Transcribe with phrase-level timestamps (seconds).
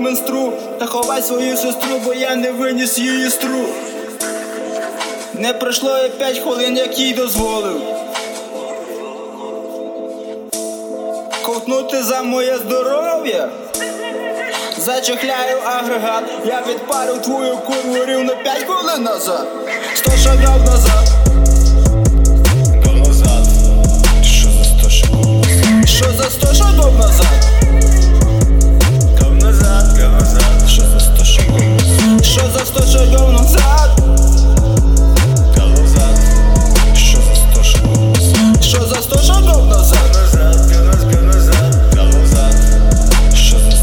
[0.00, 3.64] менстру Та ховай свою сестру, бо я не виніс її стру.
[5.34, 7.80] Не пройшло і п'ять хвилин, як їй дозволив.
[11.42, 13.48] Ковтнути за моє здоров'я.
[14.78, 19.46] Зачехляю агрегат, я відпарив твою курву рівно 5 хвилин назад.
[19.94, 21.08] Сто шагів назад.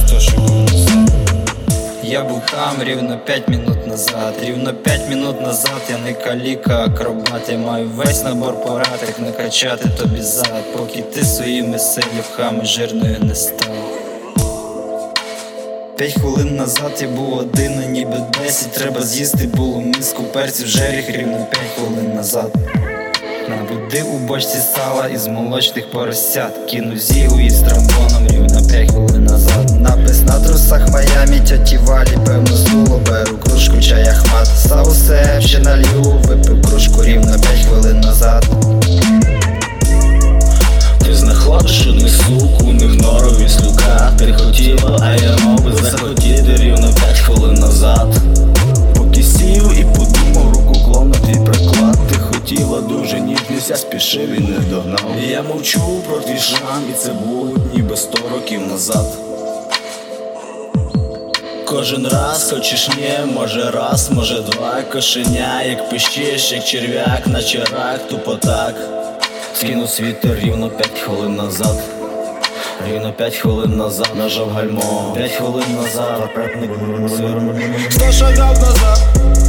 [0.08, 1.08] Сто шагів?
[2.04, 7.50] Я був там рівно 5 минут назад, рівно 5 минут назад я не каліка, акробат,
[7.50, 13.36] я маю весь набор порад, як накачати тобі зад, поки ти своїми силівками жирною не
[13.36, 13.87] став.
[15.98, 18.72] П'ять хвилин назад я був один, а ніби десять.
[18.72, 22.56] Треба з'їсти було миску перців жеріх рівно п'ять хвилин назад.
[23.50, 26.58] Набуди у бочці сала із молочних поросят.
[26.70, 29.82] Кину зігу із тромбоном рівно 5 хвилин назад.
[29.82, 34.48] Напис на трусах Майамі, тьоті валі, певно зуло Беру кружку чая хмат.
[34.48, 36.22] Став усе, ще налью,
[53.70, 58.18] я спішив і не догнав Я мовчу про твій шрам, і це було ніби сто
[58.34, 59.06] років назад
[61.66, 68.08] Кожен раз хочеш ні, може раз, може два Кошеня, як пищиш, як черв'як, наче рак,
[68.10, 68.76] тупо так
[69.54, 71.78] Скинув світер рівно 5 хвилин назад.
[72.88, 75.14] Рівно 5 хвилин назад нажав гальмо.
[75.16, 76.72] 5 хвилин назад препник
[77.90, 78.38] Сто назад.
[78.38, 79.47] назад.